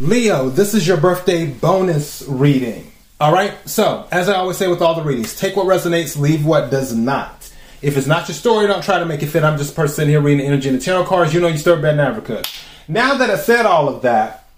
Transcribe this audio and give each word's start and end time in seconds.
Leo, 0.00 0.48
this 0.48 0.72
is 0.72 0.88
your 0.88 0.96
birthday 0.96 1.44
bonus 1.44 2.22
reading. 2.26 2.90
All 3.20 3.34
right. 3.34 3.52
So, 3.68 4.08
as 4.10 4.30
I 4.30 4.36
always 4.36 4.56
say 4.56 4.66
with 4.66 4.80
all 4.80 4.94
the 4.94 5.02
readings, 5.02 5.38
take 5.38 5.56
what 5.56 5.66
resonates, 5.66 6.18
leave 6.18 6.42
what 6.42 6.70
does 6.70 6.96
not. 6.96 7.52
If 7.82 7.98
it's 7.98 8.06
not 8.06 8.26
your 8.26 8.34
story, 8.34 8.66
don't 8.66 8.82
try 8.82 8.98
to 8.98 9.04
make 9.04 9.22
it 9.22 9.26
fit. 9.26 9.44
I'm 9.44 9.58
just 9.58 9.72
a 9.72 9.76
person 9.76 10.08
here 10.08 10.22
reading 10.22 10.46
energy 10.46 10.70
and 10.70 10.80
the 10.80 10.82
tarot 10.82 11.04
cards. 11.04 11.34
You 11.34 11.40
know 11.40 11.48
you 11.48 11.58
still 11.58 11.78
better 11.78 12.14
than 12.14 12.22
could. 12.22 12.48
Now 12.88 13.18
that 13.18 13.28
I 13.28 13.36
said 13.36 13.66
all 13.66 13.90
of 13.90 14.00
that, 14.00 14.48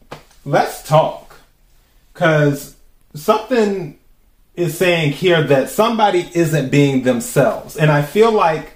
let's 0.45 0.87
talk. 0.87 1.35
Because 2.13 2.77
something 3.15 3.99
is 4.55 4.79
saying 4.79 5.11
here 5.11 5.43
that 5.43 5.71
somebody 5.71 6.31
isn't 6.35 6.71
being 6.71 7.03
themselves. 7.03 7.77
And 7.77 7.91
I 7.91 8.03
feel 8.03 8.31
like 8.31 8.75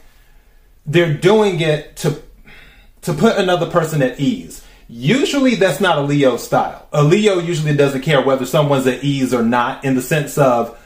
they're 0.85 1.15
doing 1.15 1.61
it 1.61 1.95
to 1.99 2.21
to 3.03 3.13
put 3.13 3.37
another 3.37 3.71
person 3.71 4.03
at 4.03 4.19
ease. 4.19 4.66
Usually 4.89 5.57
that's 5.57 5.81
not 5.81 5.99
a 5.99 6.03
Leo 6.03 6.37
style. 6.37 6.87
A 6.93 7.03
Leo 7.03 7.39
usually 7.39 7.77
doesn't 7.77 8.03
care 8.03 8.23
whether 8.23 8.47
someone's 8.47 8.87
at 8.87 9.03
ease 9.03 9.35
or 9.35 9.43
not 9.43 9.85
in 9.85 9.95
the 9.95 10.03
sense 10.03 10.39
of 10.39 10.79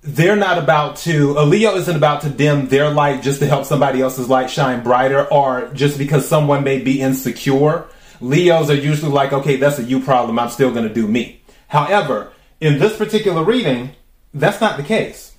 they're 0.00 0.36
not 0.36 0.58
about 0.58 0.96
to 0.96 1.32
a 1.38 1.44
Leo 1.44 1.76
isn't 1.76 1.96
about 1.96 2.22
to 2.22 2.30
dim 2.30 2.68
their 2.68 2.90
light 2.90 3.22
just 3.22 3.40
to 3.40 3.46
help 3.46 3.66
somebody 3.66 4.00
else's 4.00 4.28
light 4.28 4.48
shine 4.48 4.82
brighter 4.82 5.26
or 5.26 5.70
just 5.74 5.98
because 5.98 6.26
someone 6.26 6.64
may 6.64 6.78
be 6.78 7.00
insecure. 7.00 7.84
Leos 8.20 8.70
are 8.70 8.74
usually 8.74 9.12
like, 9.12 9.32
okay, 9.32 9.56
that's 9.56 9.78
a 9.78 9.84
you 9.84 10.00
problem. 10.00 10.38
I'm 10.38 10.48
still 10.48 10.72
going 10.72 10.88
to 10.88 10.94
do 10.94 11.06
me. 11.06 11.42
However, 11.68 12.32
in 12.60 12.78
this 12.78 12.96
particular 12.96 13.44
reading, 13.44 13.90
that's 14.32 14.60
not 14.60 14.76
the 14.76 14.82
case. 14.82 15.34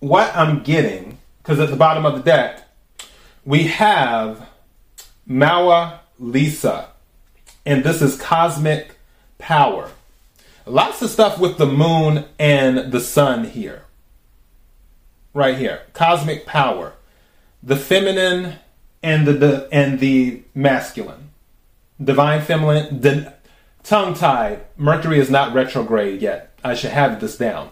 What 0.00 0.34
I'm 0.34 0.62
getting, 0.62 1.18
because 1.42 1.60
at 1.60 1.70
the 1.70 1.76
bottom 1.76 2.04
of 2.04 2.14
the 2.16 2.22
deck, 2.22 2.62
we 3.44 3.64
have 3.64 4.46
Mawu 5.28 5.98
Lisa, 6.18 6.88
and 7.64 7.84
this 7.84 8.00
is 8.02 8.16
cosmic 8.16 8.96
power. 9.38 9.90
Lots 10.64 11.00
of 11.02 11.10
stuff 11.10 11.38
with 11.38 11.58
the 11.58 11.66
moon 11.66 12.24
and 12.38 12.90
the 12.90 13.00
sun 13.00 13.44
here. 13.44 13.84
Right 15.32 15.56
here. 15.56 15.82
Cosmic 15.92 16.46
power. 16.46 16.94
The 17.62 17.76
feminine 17.76 18.54
and 19.02 19.26
the, 19.26 19.32
the 19.32 19.68
and 19.70 20.00
the 20.00 20.42
masculine. 20.54 21.30
Divine 22.02 22.42
feminine, 22.42 23.00
the 23.00 23.34
tongue 23.84 24.14
tied. 24.14 24.62
Mercury 24.76 25.18
is 25.18 25.30
not 25.30 25.54
retrograde 25.54 26.20
yet. 26.20 26.52
I 26.64 26.74
should 26.74 26.90
have 26.90 27.20
this 27.20 27.36
down. 27.36 27.70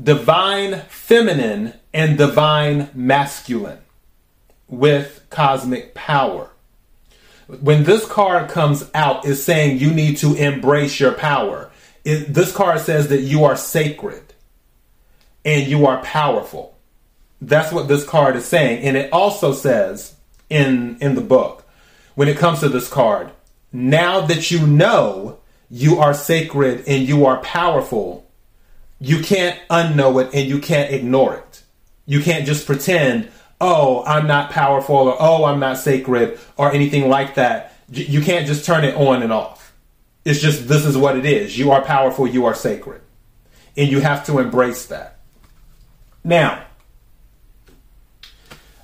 Divine 0.00 0.82
feminine 0.88 1.74
and 1.94 2.18
divine 2.18 2.90
masculine 2.94 3.78
with 4.68 5.24
cosmic 5.30 5.94
power. 5.94 6.50
When 7.48 7.84
this 7.84 8.06
card 8.06 8.50
comes 8.50 8.88
out, 8.94 9.24
is 9.24 9.42
saying 9.42 9.78
you 9.78 9.92
need 9.92 10.18
to 10.18 10.34
embrace 10.34 11.00
your 11.00 11.12
power. 11.12 11.70
It, 12.04 12.32
this 12.32 12.54
card 12.54 12.80
says 12.80 13.08
that 13.08 13.22
you 13.22 13.44
are 13.44 13.56
sacred 13.56 14.34
and 15.44 15.66
you 15.66 15.86
are 15.86 16.02
powerful. 16.02 16.78
That's 17.40 17.72
what 17.72 17.88
this 17.88 18.04
card 18.04 18.36
is 18.36 18.44
saying. 18.44 18.82
And 18.82 18.96
it 18.96 19.12
also 19.12 19.52
says 19.52 20.14
in, 20.50 20.98
in 21.00 21.14
the 21.14 21.20
book, 21.22 21.66
when 22.14 22.28
it 22.28 22.36
comes 22.36 22.60
to 22.60 22.68
this 22.68 22.88
card, 22.88 23.30
now 23.72 24.20
that 24.22 24.50
you 24.50 24.66
know 24.66 25.38
you 25.70 25.98
are 25.98 26.14
sacred 26.14 26.84
and 26.86 27.08
you 27.08 27.26
are 27.26 27.38
powerful, 27.38 28.30
you 29.00 29.22
can't 29.22 29.58
unknow 29.70 30.22
it 30.22 30.34
and 30.34 30.48
you 30.48 30.58
can't 30.58 30.92
ignore 30.92 31.36
it. 31.36 31.62
You 32.06 32.20
can't 32.20 32.46
just 32.46 32.66
pretend, 32.66 33.30
oh, 33.60 34.04
I'm 34.04 34.26
not 34.26 34.50
powerful 34.50 34.96
or 34.96 35.16
oh, 35.18 35.44
I'm 35.44 35.60
not 35.60 35.78
sacred 35.78 36.38
or 36.56 36.72
anything 36.72 37.08
like 37.08 37.34
that. 37.34 37.74
You 37.90 38.20
can't 38.20 38.46
just 38.46 38.64
turn 38.64 38.84
it 38.84 38.94
on 38.94 39.22
and 39.22 39.32
off. 39.32 39.72
It's 40.24 40.40
just 40.40 40.68
this 40.68 40.84
is 40.84 40.96
what 40.96 41.16
it 41.16 41.24
is. 41.24 41.58
You 41.58 41.70
are 41.70 41.82
powerful, 41.82 42.26
you 42.26 42.44
are 42.46 42.54
sacred. 42.54 43.00
And 43.76 43.88
you 43.88 44.00
have 44.00 44.26
to 44.26 44.38
embrace 44.38 44.86
that. 44.86 45.18
Now, 46.24 46.64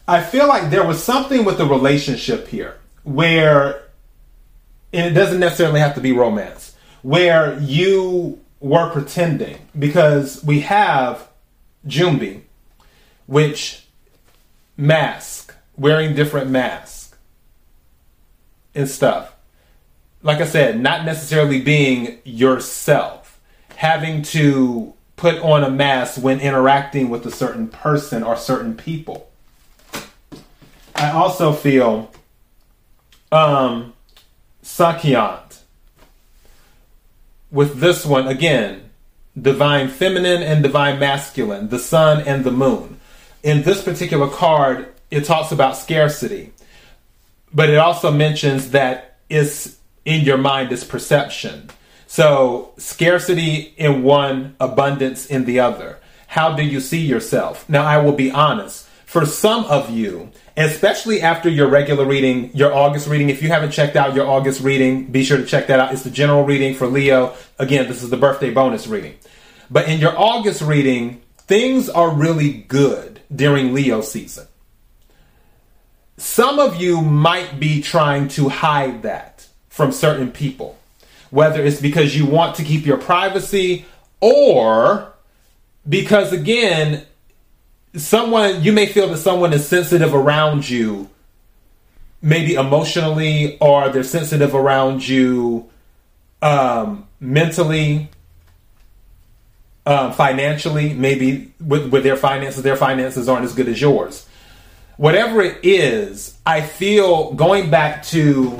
I 0.06 0.22
feel 0.22 0.48
like 0.48 0.70
there 0.70 0.86
was 0.86 1.02
something 1.02 1.44
with 1.44 1.58
the 1.58 1.66
relationship 1.66 2.48
here 2.48 2.78
where, 3.02 3.88
and 4.92 5.06
it 5.06 5.18
doesn't 5.18 5.40
necessarily 5.40 5.80
have 5.80 5.94
to 5.94 6.00
be 6.00 6.12
romance, 6.12 6.74
where 7.02 7.58
you 7.60 8.40
were 8.60 8.90
pretending 8.90 9.58
because 9.78 10.42
we 10.44 10.60
have 10.60 11.28
Jumbi, 11.86 12.42
which 13.26 13.83
mask, 14.76 15.54
wearing 15.76 16.14
different 16.14 16.50
masks 16.50 17.16
and 18.74 18.88
stuff. 18.88 19.34
Like 20.22 20.40
I 20.40 20.46
said, 20.46 20.80
not 20.80 21.04
necessarily 21.04 21.60
being 21.60 22.18
yourself, 22.24 23.40
having 23.76 24.22
to 24.22 24.94
put 25.16 25.38
on 25.40 25.62
a 25.62 25.70
mask 25.70 26.20
when 26.22 26.40
interacting 26.40 27.08
with 27.08 27.24
a 27.26 27.30
certain 27.30 27.68
person 27.68 28.22
or 28.22 28.36
certain 28.36 28.76
people. 28.76 29.30
I 30.96 31.10
also 31.10 31.52
feel 31.52 32.10
um, 33.30 33.94
Sakyant 34.62 35.60
with 37.50 37.80
this 37.80 38.04
one 38.04 38.26
again, 38.26 38.90
divine 39.40 39.88
feminine 39.88 40.42
and 40.42 40.62
divine 40.62 40.98
masculine, 40.98 41.68
the 41.68 41.78
sun 41.78 42.20
and 42.22 42.44
the 42.44 42.50
moon. 42.50 43.00
In 43.44 43.62
this 43.62 43.82
particular 43.82 44.28
card, 44.28 44.88
it 45.10 45.26
talks 45.26 45.52
about 45.52 45.76
scarcity, 45.76 46.54
but 47.52 47.68
it 47.68 47.76
also 47.76 48.10
mentions 48.10 48.70
that 48.70 49.18
it's 49.28 49.76
in 50.06 50.22
your 50.22 50.38
mind 50.38 50.72
is 50.72 50.82
perception. 50.82 51.68
So 52.06 52.72
scarcity 52.78 53.74
in 53.76 54.02
one, 54.02 54.56
abundance 54.58 55.26
in 55.26 55.44
the 55.44 55.60
other. 55.60 55.98
How 56.28 56.56
do 56.56 56.64
you 56.64 56.80
see 56.80 57.00
yourself? 57.00 57.68
Now, 57.68 57.84
I 57.84 57.98
will 57.98 58.14
be 58.14 58.30
honest. 58.30 58.88
For 59.04 59.26
some 59.26 59.66
of 59.66 59.90
you, 59.90 60.32
especially 60.56 61.20
after 61.20 61.50
your 61.50 61.68
regular 61.68 62.06
reading, 62.06 62.50
your 62.56 62.72
August 62.72 63.06
reading. 63.06 63.28
If 63.28 63.42
you 63.42 63.50
haven't 63.50 63.72
checked 63.72 63.94
out 63.94 64.14
your 64.14 64.26
August 64.26 64.62
reading, 64.62 65.08
be 65.08 65.22
sure 65.22 65.36
to 65.36 65.44
check 65.44 65.66
that 65.66 65.78
out. 65.78 65.92
It's 65.92 66.02
the 66.02 66.10
general 66.10 66.44
reading 66.44 66.74
for 66.74 66.86
Leo. 66.86 67.34
Again, 67.58 67.88
this 67.88 68.02
is 68.02 68.08
the 68.08 68.16
birthday 68.16 68.50
bonus 68.50 68.86
reading. 68.86 69.16
But 69.70 69.86
in 69.86 70.00
your 70.00 70.18
August 70.18 70.62
reading, 70.62 71.20
things 71.46 71.90
are 71.90 72.08
really 72.08 72.52
good 72.52 73.13
during 73.34 73.74
Leo 73.74 74.00
season. 74.00 74.46
Some 76.16 76.58
of 76.58 76.80
you 76.80 77.00
might 77.00 77.58
be 77.58 77.82
trying 77.82 78.28
to 78.28 78.48
hide 78.48 79.02
that 79.02 79.48
from 79.68 79.90
certain 79.90 80.30
people, 80.30 80.78
whether 81.30 81.64
it's 81.64 81.80
because 81.80 82.16
you 82.16 82.26
want 82.26 82.56
to 82.56 82.64
keep 82.64 82.86
your 82.86 82.96
privacy 82.96 83.84
or 84.20 85.12
because, 85.88 86.32
again, 86.32 87.04
someone 87.96 88.62
you 88.62 88.72
may 88.72 88.86
feel 88.86 89.08
that 89.08 89.18
someone 89.18 89.52
is 89.52 89.66
sensitive 89.66 90.14
around 90.14 90.68
you 90.68 91.10
maybe 92.24 92.54
emotionally 92.54 93.58
or 93.58 93.90
they're 93.90 94.02
sensitive 94.02 94.54
around 94.54 95.06
you 95.06 95.68
um, 96.40 97.06
mentally 97.20 98.08
um, 99.86 100.12
financially 100.12 100.94
maybe 100.94 101.52
with, 101.60 101.90
with 101.90 102.02
their 102.02 102.16
finances 102.16 102.62
their 102.62 102.76
finances 102.76 103.28
aren't 103.28 103.44
as 103.44 103.54
good 103.54 103.68
as 103.68 103.80
yours 103.80 104.26
whatever 104.96 105.42
it 105.42 105.58
is 105.62 106.38
i 106.46 106.60
feel 106.60 107.32
going 107.34 107.70
back 107.70 108.02
to 108.02 108.58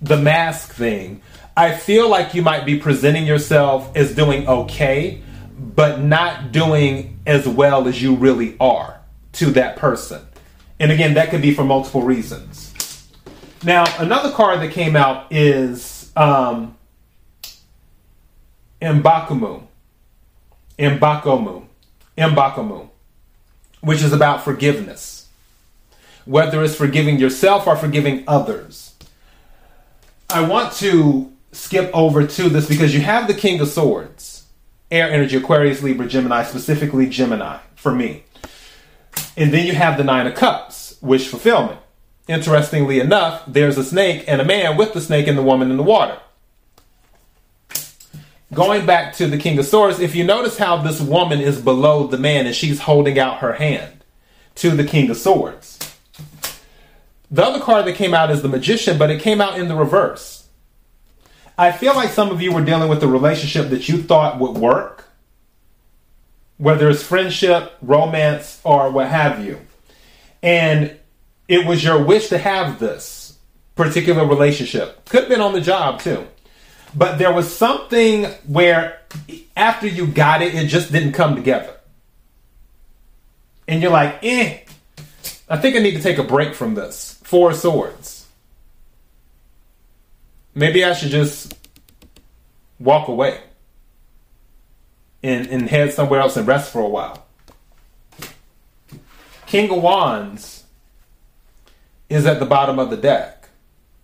the 0.00 0.16
mask 0.16 0.72
thing 0.72 1.20
i 1.56 1.72
feel 1.72 2.08
like 2.08 2.34
you 2.34 2.42
might 2.42 2.66
be 2.66 2.78
presenting 2.78 3.26
yourself 3.26 3.94
as 3.96 4.14
doing 4.14 4.46
okay 4.46 5.22
but 5.62 6.00
not 6.00 6.52
doing 6.52 7.20
as 7.26 7.46
well 7.46 7.86
as 7.86 8.02
you 8.02 8.16
really 8.16 8.56
are 8.58 9.00
to 9.32 9.46
that 9.52 9.76
person. 9.76 10.20
And 10.78 10.90
again, 10.90 11.14
that 11.14 11.30
could 11.30 11.42
be 11.42 11.54
for 11.54 11.64
multiple 11.64 12.02
reasons. 12.02 13.08
Now, 13.62 13.84
another 13.98 14.32
card 14.32 14.60
that 14.60 14.72
came 14.72 14.96
out 14.96 15.30
is 15.30 16.10
um, 16.16 16.76
Mbakumu. 18.80 19.62
Mbakumu. 20.78 21.64
Mbakumu. 22.16 22.88
Which 23.80 24.02
is 24.02 24.12
about 24.12 24.44
forgiveness. 24.44 25.28
Whether 26.24 26.62
it's 26.62 26.74
forgiving 26.74 27.18
yourself 27.18 27.66
or 27.66 27.76
forgiving 27.76 28.24
others. 28.28 28.94
I 30.30 30.46
want 30.46 30.72
to 30.74 31.32
skip 31.52 31.90
over 31.92 32.26
to 32.26 32.48
this 32.48 32.68
because 32.68 32.94
you 32.94 33.00
have 33.00 33.26
the 33.26 33.34
King 33.34 33.60
of 33.60 33.68
Swords 33.68 34.32
air 34.92 35.10
energy, 35.10 35.36
Aquarius, 35.38 35.82
Libra, 35.82 36.06
Gemini, 36.06 36.44
specifically 36.44 37.08
Gemini 37.08 37.58
for 37.74 37.92
me. 37.92 38.24
And 39.36 39.52
then 39.52 39.66
you 39.66 39.74
have 39.74 39.96
the 39.96 40.04
Nine 40.04 40.26
of 40.26 40.34
Cups, 40.34 40.98
wish 41.00 41.28
fulfillment. 41.28 41.80
Interestingly 42.28 43.00
enough, 43.00 43.42
there's 43.46 43.78
a 43.78 43.84
snake 43.84 44.24
and 44.28 44.40
a 44.40 44.44
man 44.44 44.76
with 44.76 44.92
the 44.92 45.00
snake 45.00 45.26
and 45.26 45.36
the 45.36 45.42
woman 45.42 45.70
in 45.70 45.78
the 45.78 45.82
water. 45.82 46.18
Going 48.52 48.84
back 48.84 49.14
to 49.14 49.26
the 49.26 49.38
King 49.38 49.58
of 49.58 49.64
Swords, 49.64 49.98
if 49.98 50.14
you 50.14 50.24
notice 50.24 50.58
how 50.58 50.76
this 50.76 51.00
woman 51.00 51.40
is 51.40 51.58
below 51.58 52.06
the 52.06 52.18
man 52.18 52.46
and 52.46 52.54
she's 52.54 52.80
holding 52.80 53.18
out 53.18 53.38
her 53.38 53.54
hand 53.54 54.04
to 54.56 54.70
the 54.70 54.84
King 54.84 55.08
of 55.08 55.16
Swords. 55.16 55.78
The 57.30 57.42
other 57.42 57.60
card 57.64 57.86
that 57.86 57.96
came 57.96 58.12
out 58.12 58.30
is 58.30 58.42
the 58.42 58.48
Magician, 58.48 58.98
but 58.98 59.10
it 59.10 59.22
came 59.22 59.40
out 59.40 59.58
in 59.58 59.68
the 59.68 59.74
reverse. 59.74 60.48
I 61.56 61.72
feel 61.72 61.94
like 61.94 62.10
some 62.10 62.28
of 62.28 62.42
you 62.42 62.52
were 62.52 62.64
dealing 62.64 62.90
with 62.90 63.02
a 63.02 63.08
relationship 63.08 63.70
that 63.70 63.88
you 63.88 64.02
thought 64.02 64.38
would 64.38 64.58
work, 64.58 65.06
whether 66.58 66.90
it's 66.90 67.02
friendship, 67.02 67.72
romance, 67.80 68.60
or 68.64 68.90
what 68.90 69.08
have 69.08 69.42
you. 69.42 69.60
And 70.42 70.98
it 71.48 71.66
was 71.66 71.82
your 71.82 72.02
wish 72.02 72.28
to 72.28 72.36
have 72.36 72.78
this 72.78 73.38
particular 73.76 74.26
relationship. 74.26 75.06
Could 75.06 75.20
have 75.20 75.28
been 75.30 75.40
on 75.40 75.54
the 75.54 75.60
job 75.62 76.00
too. 76.00 76.26
But 76.94 77.18
there 77.18 77.32
was 77.32 77.54
something 77.54 78.24
where 78.46 79.00
after 79.56 79.86
you 79.86 80.06
got 80.06 80.42
it, 80.42 80.54
it 80.54 80.66
just 80.66 80.92
didn't 80.92 81.12
come 81.12 81.34
together. 81.34 81.76
And 83.66 83.80
you're 83.80 83.90
like, 83.90 84.18
eh, 84.22 84.60
I 85.48 85.56
think 85.58 85.76
I 85.76 85.78
need 85.78 85.96
to 85.96 86.02
take 86.02 86.18
a 86.18 86.24
break 86.24 86.54
from 86.54 86.74
this. 86.74 87.20
Four 87.24 87.54
swords. 87.54 88.26
Maybe 90.54 90.84
I 90.84 90.92
should 90.92 91.10
just 91.10 91.54
walk 92.78 93.08
away 93.08 93.40
and, 95.22 95.46
and 95.46 95.68
head 95.68 95.92
somewhere 95.92 96.20
else 96.20 96.36
and 96.36 96.46
rest 96.46 96.72
for 96.72 96.80
a 96.80 96.88
while. 96.88 97.24
King 99.46 99.70
of 99.70 99.82
Wands 99.82 100.64
is 102.08 102.26
at 102.26 102.40
the 102.40 102.46
bottom 102.46 102.78
of 102.78 102.90
the 102.90 102.96
deck. 102.96 103.48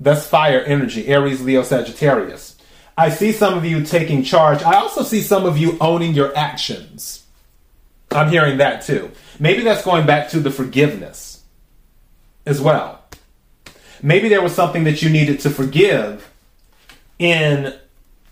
That's 0.00 0.26
fire 0.26 0.60
energy, 0.60 1.08
Aries, 1.08 1.42
Leo, 1.42 1.62
Sagittarius. 1.62 2.57
I 2.98 3.10
see 3.10 3.30
some 3.30 3.56
of 3.56 3.64
you 3.64 3.84
taking 3.84 4.24
charge. 4.24 4.60
I 4.62 4.74
also 4.74 5.04
see 5.04 5.22
some 5.22 5.46
of 5.46 5.56
you 5.56 5.78
owning 5.80 6.14
your 6.14 6.36
actions. 6.36 7.24
I'm 8.10 8.28
hearing 8.28 8.58
that 8.58 8.82
too. 8.82 9.12
Maybe 9.38 9.62
that's 9.62 9.84
going 9.84 10.04
back 10.04 10.30
to 10.30 10.40
the 10.40 10.50
forgiveness 10.50 11.44
as 12.44 12.60
well. 12.60 13.04
Maybe 14.02 14.28
there 14.28 14.42
was 14.42 14.52
something 14.52 14.82
that 14.82 15.00
you 15.00 15.10
needed 15.10 15.38
to 15.40 15.50
forgive 15.50 16.28
in 17.20 17.72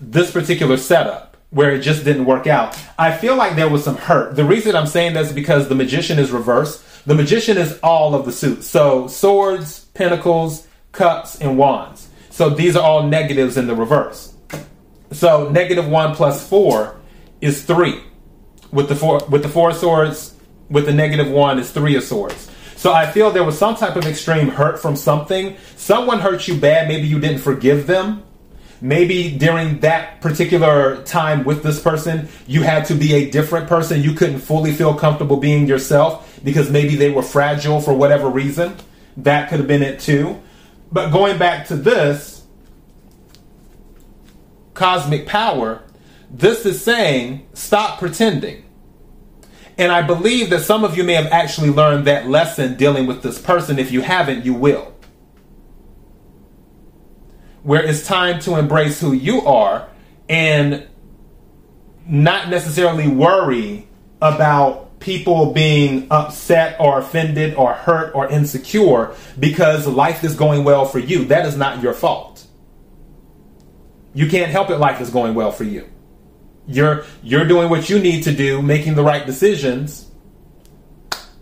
this 0.00 0.32
particular 0.32 0.76
setup 0.76 1.36
where 1.50 1.72
it 1.72 1.82
just 1.82 2.04
didn't 2.04 2.24
work 2.24 2.48
out. 2.48 2.76
I 2.98 3.16
feel 3.16 3.36
like 3.36 3.54
there 3.54 3.68
was 3.68 3.84
some 3.84 3.96
hurt. 3.96 4.34
The 4.34 4.44
reason 4.44 4.74
I'm 4.74 4.88
saying 4.88 5.14
this 5.14 5.30
because 5.30 5.68
the 5.68 5.76
magician 5.76 6.18
is 6.18 6.32
reversed. 6.32 7.06
The 7.06 7.14
magician 7.14 7.56
is 7.56 7.78
all 7.84 8.16
of 8.16 8.24
the 8.26 8.32
suits. 8.32 8.66
So 8.66 9.06
swords, 9.06 9.84
pentacles, 9.94 10.66
cups, 10.90 11.40
and 11.40 11.56
wands. 11.56 12.08
So 12.30 12.50
these 12.50 12.74
are 12.74 12.82
all 12.82 13.04
negatives 13.06 13.56
in 13.56 13.68
the 13.68 13.76
reverse. 13.76 14.32
So 15.12 15.48
negative 15.48 15.88
one 15.88 16.14
plus 16.14 16.48
four 16.48 16.96
is 17.40 17.64
three. 17.64 18.02
With 18.72 18.88
the 18.88 18.96
four 18.96 19.20
with 19.28 19.42
the 19.42 19.48
four 19.48 19.72
swords, 19.72 20.34
with 20.68 20.86
the 20.86 20.92
negative 20.92 21.30
one 21.30 21.58
is 21.58 21.70
three 21.70 21.96
of 21.96 22.02
swords. 22.02 22.50
So 22.76 22.92
I 22.92 23.10
feel 23.10 23.30
there 23.30 23.44
was 23.44 23.58
some 23.58 23.74
type 23.74 23.96
of 23.96 24.06
extreme 24.06 24.48
hurt 24.48 24.78
from 24.78 24.96
something. 24.96 25.56
Someone 25.76 26.20
hurt 26.20 26.46
you 26.46 26.56
bad, 26.56 26.88
maybe 26.88 27.08
you 27.08 27.18
didn't 27.18 27.40
forgive 27.40 27.86
them. 27.86 28.22
Maybe 28.82 29.36
during 29.36 29.80
that 29.80 30.20
particular 30.20 31.02
time 31.04 31.44
with 31.44 31.62
this 31.62 31.80
person, 31.80 32.28
you 32.46 32.62
had 32.62 32.84
to 32.86 32.94
be 32.94 33.14
a 33.14 33.30
different 33.30 33.68
person. 33.68 34.02
You 34.02 34.12
couldn't 34.12 34.40
fully 34.40 34.72
feel 34.72 34.94
comfortable 34.94 35.38
being 35.38 35.66
yourself 35.66 36.38
because 36.44 36.70
maybe 36.70 36.94
they 36.94 37.10
were 37.10 37.22
fragile 37.22 37.80
for 37.80 37.94
whatever 37.94 38.28
reason. 38.28 38.76
That 39.16 39.48
could 39.48 39.60
have 39.60 39.68
been 39.68 39.82
it 39.82 40.00
too. 40.00 40.38
But 40.92 41.10
going 41.10 41.38
back 41.38 41.68
to 41.68 41.76
this, 41.76 42.35
cosmic 44.76 45.26
power, 45.26 45.82
this 46.30 46.64
is 46.64 46.82
saying 46.82 47.46
stop 47.54 47.98
pretending. 47.98 48.64
And 49.78 49.92
I 49.92 50.02
believe 50.02 50.50
that 50.50 50.60
some 50.60 50.84
of 50.84 50.96
you 50.96 51.04
may 51.04 51.14
have 51.14 51.26
actually 51.26 51.70
learned 51.70 52.06
that 52.06 52.28
lesson 52.28 52.76
dealing 52.76 53.06
with 53.06 53.22
this 53.22 53.38
person. 53.38 53.78
If 53.78 53.92
you 53.92 54.00
haven't, 54.00 54.44
you 54.44 54.54
will. 54.54 54.94
Where 57.62 57.84
it's 57.84 58.06
time 58.06 58.38
to 58.40 58.56
embrace 58.56 59.00
who 59.00 59.12
you 59.12 59.42
are 59.42 59.88
and 60.28 60.86
not 62.06 62.48
necessarily 62.48 63.08
worry 63.08 63.88
about 64.22 64.98
people 65.00 65.52
being 65.52 66.06
upset 66.10 66.76
or 66.80 66.98
offended 66.98 67.54
or 67.54 67.74
hurt 67.74 68.14
or 68.14 68.28
insecure 68.28 69.14
because 69.38 69.86
life 69.86 70.24
is 70.24 70.34
going 70.34 70.64
well 70.64 70.86
for 70.86 70.98
you. 70.98 71.26
That 71.26 71.44
is 71.44 71.56
not 71.56 71.82
your 71.82 71.92
fault. 71.92 72.45
You 74.16 74.26
can't 74.28 74.50
help 74.50 74.70
it 74.70 74.78
life 74.78 75.02
is 75.02 75.10
going 75.10 75.34
well 75.34 75.52
for 75.52 75.64
you. 75.64 75.86
You're 76.66 77.04
you're 77.22 77.44
doing 77.46 77.68
what 77.68 77.90
you 77.90 77.98
need 77.98 78.22
to 78.24 78.32
do, 78.32 78.62
making 78.62 78.94
the 78.94 79.02
right 79.02 79.26
decisions. 79.26 80.10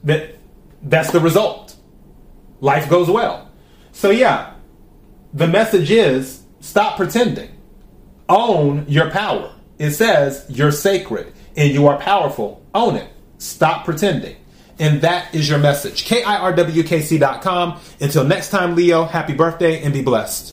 That 0.03 0.37
that's 0.83 1.13
the 1.13 1.21
result. 1.21 1.77
Life 2.61 2.91
goes 2.91 3.09
well. 3.09 3.49
So 3.93 4.11
yeah, 4.11 4.55
the 5.33 5.47
message 5.47 5.93
is 5.93 6.43
stop 6.59 6.97
pretending. 6.97 7.51
Own 8.29 8.87
your 8.89 9.09
power. 9.09 9.55
It 9.79 9.93
says 9.93 10.45
you're 10.49 10.73
sacred 10.73 11.33
and 11.57 11.73
you 11.73 11.87
are 11.87 11.99
powerful. 11.99 12.61
Own 12.75 12.97
it. 12.97 13.09
Stop 13.39 13.85
pretending. 13.85 14.35
And 14.81 15.01
that 15.03 15.33
is 15.33 15.49
your 15.49 15.61
message. 15.61 16.05
K-I-R-W-K-C.com. 16.07 17.81
Until 18.01 18.25
next 18.25 18.51
time, 18.51 18.75
Leo, 18.75 19.05
happy 19.05 19.33
birthday 19.33 19.81
and 19.81 19.93
be 19.93 20.03
blessed. 20.03 20.43